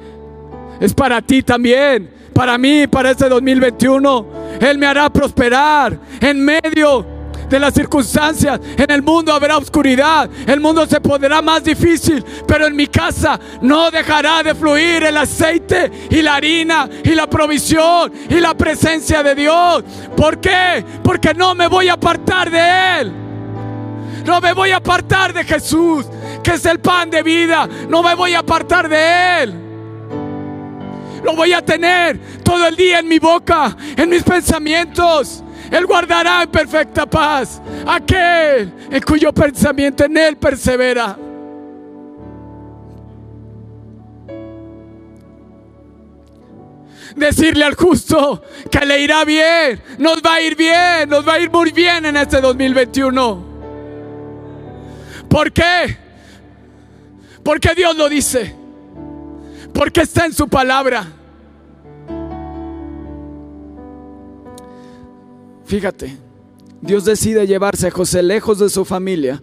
[0.80, 4.26] Es para ti también, para mí, para este 2021.
[4.60, 7.17] Él me hará prosperar en medio
[7.48, 8.60] de las circunstancias.
[8.76, 13.38] En el mundo habrá oscuridad, el mundo se pondrá más difícil, pero en mi casa
[13.60, 19.22] no dejará de fluir el aceite y la harina y la provisión y la presencia
[19.22, 19.84] de Dios.
[20.16, 20.84] ¿Por qué?
[21.02, 23.12] Porque no me voy a apartar de Él.
[24.24, 26.06] No me voy a apartar de Jesús,
[26.42, 27.66] que es el pan de vida.
[27.88, 29.54] No me voy a apartar de Él.
[31.24, 35.42] Lo voy a tener todo el día en mi boca, en mis pensamientos.
[35.70, 41.16] Él guardará en perfecta paz aquel en cuyo pensamiento en Él persevera.
[47.16, 51.38] Decirle al justo que le irá bien, nos va a ir bien, nos va a
[51.40, 53.48] ir muy bien en este 2021.
[55.28, 55.96] ¿Por qué?
[57.42, 58.54] Porque Dios lo dice.
[59.72, 61.17] Porque está en su palabra.
[65.68, 66.16] Fíjate,
[66.80, 69.42] Dios decide llevarse a José lejos de su familia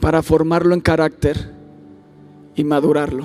[0.00, 1.52] para formarlo en carácter
[2.56, 3.24] y madurarlo,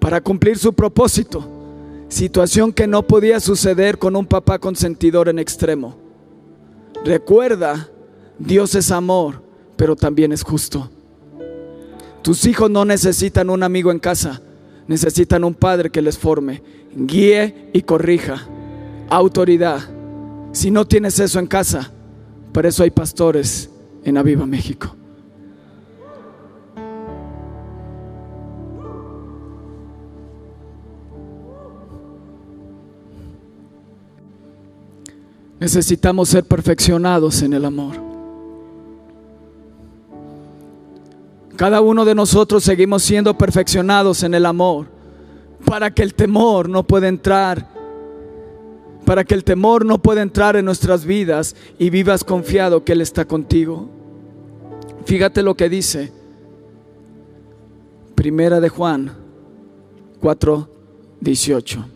[0.00, 1.48] para cumplir su propósito,
[2.08, 5.96] situación que no podía suceder con un papá consentidor en extremo.
[7.06, 7.88] Recuerda,
[8.38, 9.42] Dios es amor,
[9.76, 10.90] pero también es justo.
[12.20, 14.42] Tus hijos no necesitan un amigo en casa,
[14.86, 16.62] necesitan un padre que les forme,
[16.94, 18.46] guíe y corrija.
[19.08, 19.93] Autoridad
[20.54, 21.90] si no tienes eso en casa,
[22.52, 23.68] por eso hay pastores
[24.04, 24.94] en Aviva México.
[35.58, 37.96] Necesitamos ser perfeccionados en el amor.
[41.56, 44.86] Cada uno de nosotros seguimos siendo perfeccionados en el amor
[45.64, 47.73] para que el temor no pueda entrar
[49.04, 53.00] para que el temor no pueda entrar en nuestras vidas y vivas confiado que Él
[53.00, 53.88] está contigo.
[55.04, 56.12] Fíjate lo que dice
[58.14, 59.12] Primera de Juan
[60.20, 60.70] 4,
[61.20, 61.88] 18.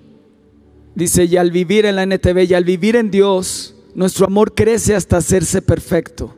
[0.94, 4.94] Dice, y al vivir en la NTV y al vivir en Dios, nuestro amor crece
[4.94, 6.34] hasta hacerse perfecto.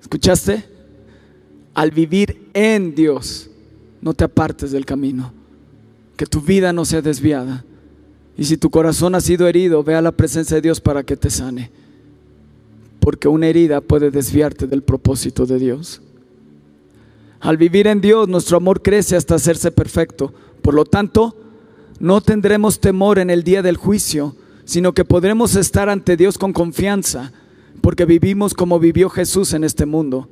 [0.00, 0.64] ¿Escuchaste?
[1.72, 3.48] Al vivir en Dios,
[4.02, 5.32] no te apartes del camino,
[6.16, 7.64] que tu vida no sea desviada.
[8.36, 11.16] Y si tu corazón ha sido herido, ve a la presencia de Dios para que
[11.16, 11.70] te sane.
[13.00, 16.00] Porque una herida puede desviarte del propósito de Dios.
[17.40, 20.32] Al vivir en Dios, nuestro amor crece hasta hacerse perfecto.
[20.62, 21.36] Por lo tanto,
[21.98, 26.52] no tendremos temor en el día del juicio, sino que podremos estar ante Dios con
[26.52, 27.32] confianza,
[27.80, 30.28] porque vivimos como vivió Jesús en este mundo.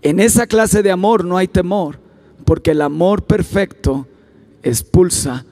[0.00, 1.98] En esa clase de amor no hay temor,
[2.44, 4.06] porque el amor perfecto
[4.62, 5.44] expulsa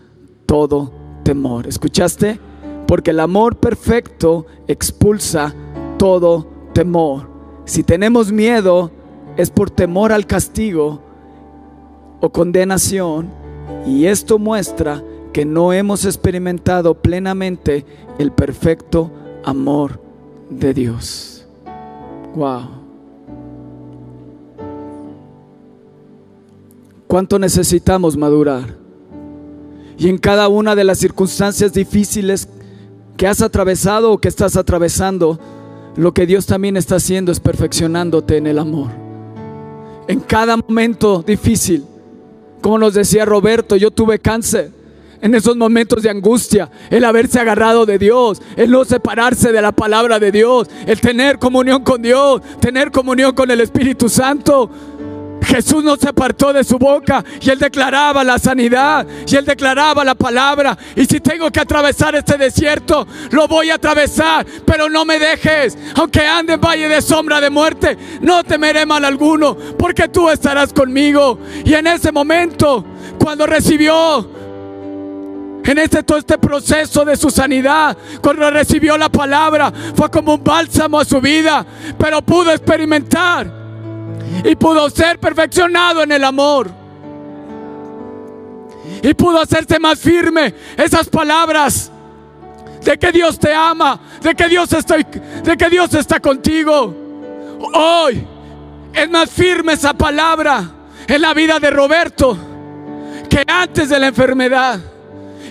[0.47, 1.67] todo temor.
[1.67, 2.39] ¿Escuchaste?
[2.87, 5.55] Porque el amor perfecto expulsa
[5.99, 7.29] todo temor.
[7.65, 8.91] Si tenemos miedo
[9.37, 11.01] es por temor al castigo
[12.21, 13.31] o condenación
[13.87, 15.03] y esto muestra
[15.33, 17.85] que no hemos experimentado plenamente
[18.19, 19.11] el perfecto
[19.45, 20.01] amor
[20.51, 21.47] de Dios.
[22.35, 22.81] Wow.
[27.07, 28.80] ¿Cuánto necesitamos madurar?
[30.01, 32.49] Y en cada una de las circunstancias difíciles
[33.19, 35.39] que has atravesado o que estás atravesando,
[35.95, 38.89] lo que Dios también está haciendo es perfeccionándote en el amor.
[40.09, 41.85] En cada momento difícil,
[42.63, 44.73] como nos decía Roberto, yo tuve cáncer.
[45.21, 49.73] En esos momentos de angustia, el haberse agarrado de Dios, el no separarse de la
[49.73, 54.71] palabra de Dios, el tener comunión con Dios, tener comunión con el Espíritu Santo,
[55.51, 60.05] Jesús no se apartó de su boca y él declaraba la sanidad y él declaraba
[60.05, 60.79] la palabra.
[60.95, 65.77] Y si tengo que atravesar este desierto, lo voy a atravesar, pero no me dejes.
[65.97, 70.73] Aunque ande en valle de sombra de muerte, no temeré mal alguno, porque tú estarás
[70.73, 71.41] conmigo.
[71.65, 72.85] Y en ese momento,
[73.19, 74.31] cuando recibió
[75.65, 80.45] en este todo este proceso de su sanidad, cuando recibió la palabra, fue como un
[80.45, 81.67] bálsamo a su vida,
[81.99, 83.60] pero pudo experimentar
[84.45, 86.71] y pudo ser perfeccionado en el amor.
[89.03, 91.91] Y pudo hacerse más firme esas palabras
[92.83, 96.95] de que Dios te ama, de que Dios está, de que Dios está contigo.
[97.75, 98.27] Hoy
[98.93, 100.71] es más firme esa palabra
[101.07, 102.37] en la vida de Roberto
[103.29, 104.81] que antes de la enfermedad.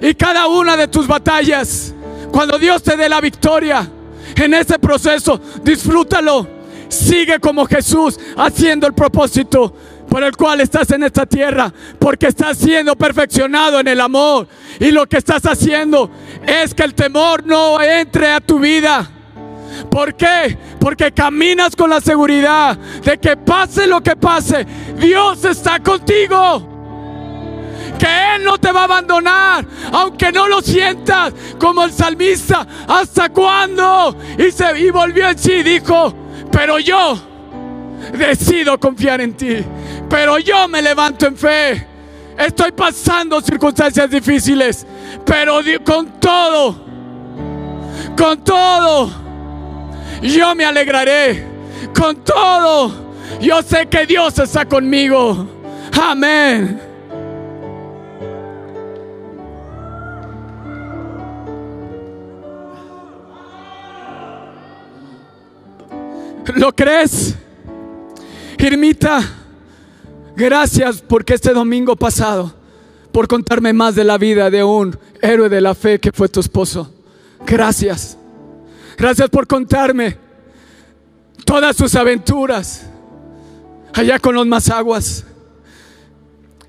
[0.02, 1.94] Y cada una de tus batallas,
[2.32, 3.90] cuando Dios te dé la victoria
[4.36, 6.59] en ese proceso, disfrútalo.
[6.90, 9.74] Sigue como Jesús haciendo el propósito
[10.10, 14.48] por el cual estás en esta tierra, porque estás siendo perfeccionado en el amor.
[14.80, 16.10] Y lo que estás haciendo
[16.46, 19.08] es que el temor no entre a tu vida.
[19.92, 20.58] ¿Por qué?
[20.80, 24.66] Porque caminas con la seguridad de que pase lo que pase,
[24.98, 26.68] Dios está contigo
[28.00, 32.66] que Él no te va a abandonar, aunque no lo sientas como el salmista.
[32.88, 34.16] ¿Hasta cuándo?
[34.38, 36.16] Y, se, y volvió en sí y dijo,
[36.52, 37.20] pero yo
[38.14, 39.58] decido confiar en ti,
[40.10, 41.88] pero yo me levanto en fe.
[42.38, 44.86] Estoy pasando circunstancias difíciles,
[45.26, 46.86] pero con todo,
[48.18, 49.12] con todo,
[50.22, 51.50] yo me alegraré.
[51.94, 55.48] Con todo, yo sé que Dios está conmigo.
[56.02, 56.89] Amén.
[66.56, 67.36] ¿Lo crees?
[68.58, 69.22] Irmita,
[70.36, 72.54] gracias porque este domingo pasado,
[73.12, 76.40] por contarme más de la vida de un héroe de la fe que fue tu
[76.40, 76.94] esposo.
[77.46, 78.18] Gracias.
[78.98, 80.18] Gracias por contarme
[81.46, 82.86] todas sus aventuras
[83.94, 85.26] allá con los Mazaguas,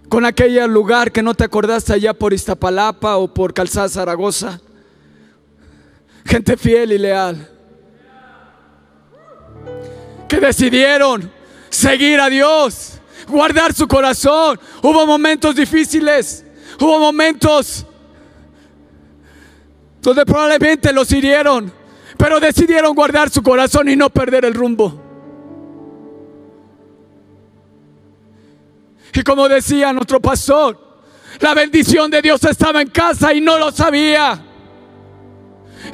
[0.09, 4.61] con aquel lugar que no te acordaste allá por Iztapalapa o por Calzada Zaragoza.
[6.24, 7.60] Gente fiel y leal
[10.31, 11.28] que decidieron
[11.68, 14.61] seguir a Dios, guardar su corazón.
[14.81, 16.45] Hubo momentos difíciles,
[16.78, 17.85] hubo momentos
[20.01, 21.72] donde probablemente los hirieron,
[22.16, 25.03] pero decidieron guardar su corazón y no perder el rumbo.
[29.12, 30.78] Y como decía nuestro pastor,
[31.41, 34.47] la bendición de Dios estaba en casa y no lo sabía.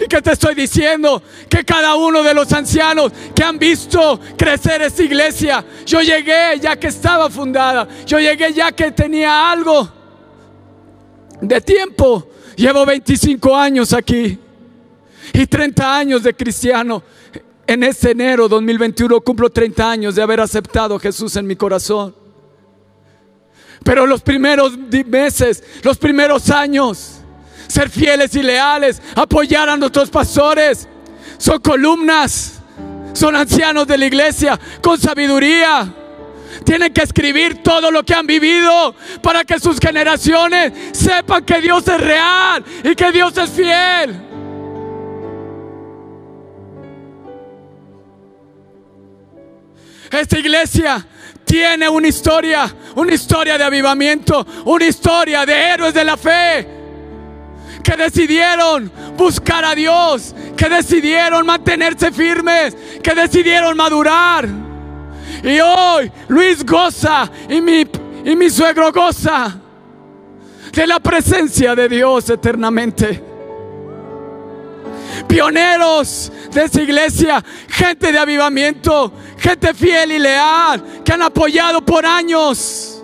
[0.00, 1.22] ¿Y qué te estoy diciendo?
[1.48, 6.76] Que cada uno de los ancianos que han visto crecer esta iglesia, yo llegué ya
[6.76, 9.88] que estaba fundada, yo llegué ya que tenía algo
[11.40, 12.28] de tiempo.
[12.56, 14.38] Llevo 25 años aquí
[15.32, 17.02] y 30 años de cristiano.
[17.66, 22.14] En este enero 2021 cumplo 30 años de haber aceptado a Jesús en mi corazón.
[23.82, 24.76] Pero los primeros
[25.06, 27.15] meses, los primeros años,
[27.68, 30.88] ser fieles y leales, apoyar a nuestros pastores.
[31.38, 32.60] Son columnas,
[33.12, 35.92] son ancianos de la iglesia con sabiduría.
[36.64, 41.86] Tienen que escribir todo lo que han vivido para que sus generaciones sepan que Dios
[41.86, 44.22] es real y que Dios es fiel.
[50.10, 51.06] Esta iglesia
[51.44, 56.75] tiene una historia, una historia de avivamiento, una historia de héroes de la fe
[57.86, 64.48] que decidieron buscar a Dios, que decidieron mantenerse firmes, que decidieron madurar.
[65.44, 67.86] Y hoy Luis goza y mi,
[68.24, 69.56] y mi suegro goza
[70.72, 73.22] de la presencia de Dios eternamente.
[75.28, 82.04] Pioneros de esa iglesia, gente de avivamiento, gente fiel y leal, que han apoyado por
[82.04, 83.00] años.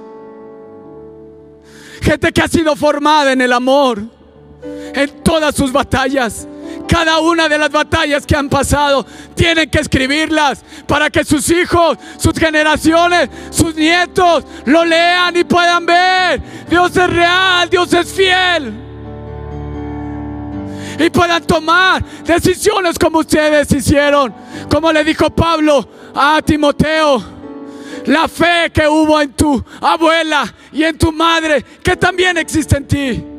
[2.01, 4.22] Gente que ha sido formada en el amor
[4.63, 6.47] en todas sus batallas.
[6.89, 11.99] Cada una de las batallas que han pasado tienen que escribirlas para que sus hijos,
[12.19, 16.43] sus generaciones, sus nietos lo lean y puedan ver.
[16.69, 18.75] Dios es real, Dios es fiel.
[20.99, 24.35] Y puedan tomar decisiones como ustedes hicieron.
[24.71, 27.23] Como le dijo Pablo a Timoteo.
[28.07, 32.89] La fe que hubo en tu abuela y en tu madre, que también existe en
[32.89, 33.32] ti.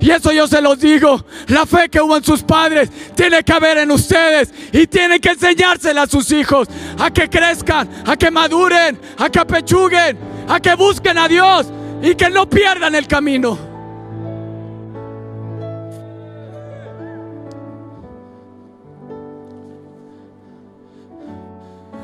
[0.00, 1.24] Y eso yo se los digo.
[1.48, 4.52] La fe que hubo en sus padres tiene que haber en ustedes.
[4.72, 6.68] Y tienen que enseñársela a sus hijos.
[6.98, 10.18] A que crezcan, a que maduren, a que apechuguen,
[10.48, 11.66] a que busquen a Dios.
[12.02, 13.68] Y que no pierdan el camino.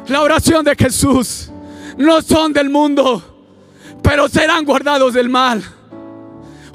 [0.08, 1.50] La oración de Jesús
[1.96, 3.22] no son del mundo,
[4.02, 5.64] pero serán guardados del mal.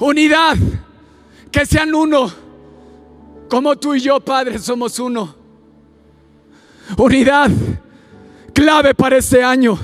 [0.00, 0.56] Unidad
[1.50, 2.30] que sean uno,
[3.48, 5.34] como tú y yo, Padre, somos uno.
[6.96, 7.50] Unidad,
[8.52, 9.78] clave para este año.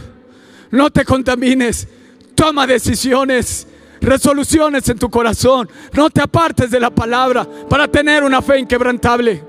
[0.71, 1.89] No te contamines,
[2.35, 3.67] toma decisiones,
[4.01, 5.69] resoluciones en tu corazón.
[5.93, 9.43] No te apartes de la palabra para tener una fe inquebrantable.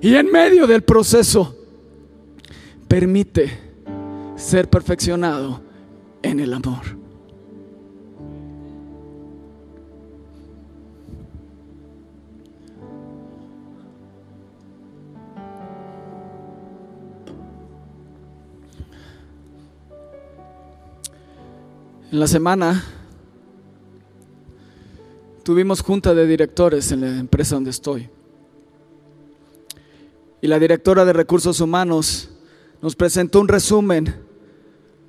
[0.00, 1.56] Y en medio del proceso,
[2.88, 3.58] permite
[4.36, 5.62] ser perfeccionado
[6.22, 7.01] en el amor.
[22.12, 22.84] En la semana
[25.42, 28.10] tuvimos junta de directores en la empresa donde estoy.
[30.42, 32.28] Y la directora de recursos humanos
[32.82, 34.14] nos presentó un resumen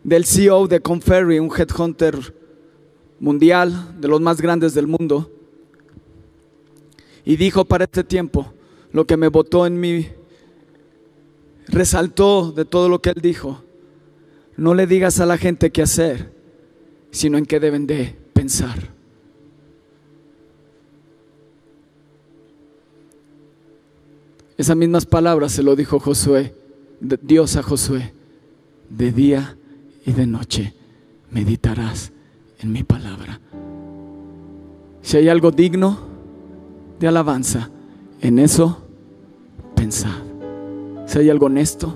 [0.05, 2.33] del CEO de Conferry, un headhunter
[3.19, 5.29] mundial, de los más grandes del mundo.
[7.25, 8.53] Y dijo para este tiempo
[8.93, 10.07] lo que me votó en mí,
[11.67, 13.61] resaltó de todo lo que él dijo.
[14.55, 16.42] No le digas a la gente qué hacer,
[17.13, 18.89] sino en qué deben de pensar.
[24.57, 26.55] Esas mismas palabras se lo dijo Josué,
[26.99, 28.13] Dios a Josué,
[28.89, 29.57] de día
[30.05, 30.73] y de noche
[31.29, 32.11] meditarás
[32.59, 33.39] en mi palabra.
[35.03, 35.99] Si hay algo digno
[36.99, 37.69] de alabanza,
[38.21, 38.81] en eso
[39.75, 40.17] pensad.
[41.05, 41.93] Si hay algo honesto,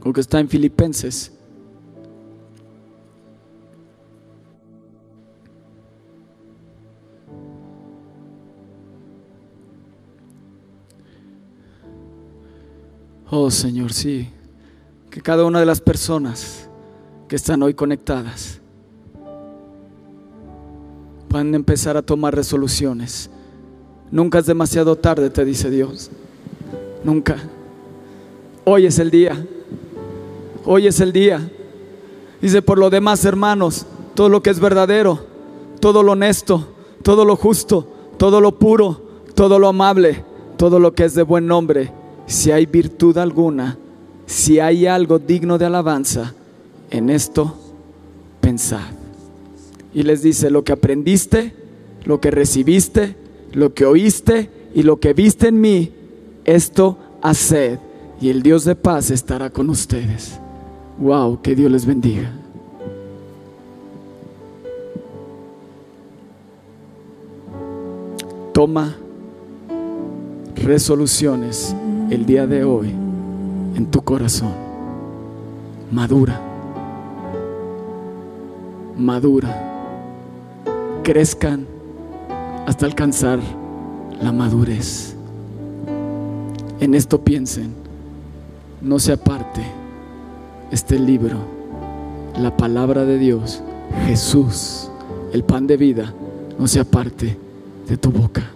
[0.00, 1.35] como que está en Filipenses
[13.28, 14.28] Oh Señor, sí,
[15.10, 16.68] que cada una de las personas
[17.26, 18.60] que están hoy conectadas
[21.28, 23.28] puedan empezar a tomar resoluciones.
[24.12, 26.08] Nunca es demasiado tarde, te dice Dios.
[27.02, 27.36] Nunca.
[28.64, 29.44] Hoy es el día.
[30.64, 31.50] Hoy es el día.
[32.40, 35.26] Dice, por lo demás, hermanos, todo lo que es verdadero,
[35.80, 36.68] todo lo honesto,
[37.02, 39.00] todo lo justo, todo lo puro,
[39.34, 40.24] todo lo amable,
[40.56, 43.78] todo lo que es de buen nombre si hay virtud alguna,
[44.26, 46.34] si hay algo digno de alabanza,
[46.90, 47.56] en esto
[48.40, 48.90] pensad.
[49.94, 51.54] Y les dice, lo que aprendiste,
[52.04, 53.16] lo que recibiste,
[53.52, 55.92] lo que oíste y lo que viste en mí,
[56.44, 57.78] esto haced.
[58.20, 60.38] Y el Dios de paz estará con ustedes.
[60.98, 62.32] Wow, que Dios les bendiga.
[68.52, 68.96] Toma
[70.56, 71.74] resoluciones
[72.10, 74.52] el día de hoy en tu corazón.
[75.90, 76.40] Madura.
[78.96, 79.62] Madura.
[81.02, 81.66] Crezcan
[82.66, 83.38] hasta alcanzar
[84.20, 85.14] la madurez.
[86.80, 87.74] En esto piensen.
[88.80, 89.62] No se aparte
[90.70, 91.38] este libro,
[92.38, 93.62] la palabra de Dios,
[94.06, 94.90] Jesús,
[95.32, 96.12] el pan de vida,
[96.58, 97.36] no se aparte
[97.88, 98.50] de tu boca.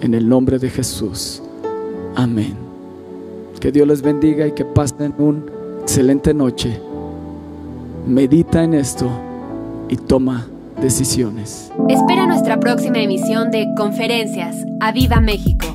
[0.00, 1.41] En el nombre de Jesús.
[2.16, 2.56] Amén.
[3.60, 5.40] Que Dios les bendiga y que pasen una
[5.82, 6.78] excelente noche.
[8.06, 9.08] Medita en esto
[9.88, 10.46] y toma
[10.80, 11.70] decisiones.
[11.88, 14.56] Espera nuestra próxima emisión de Conferencias.
[14.80, 15.71] ¡A Viva México!